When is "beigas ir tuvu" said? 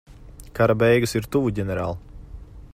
0.83-1.53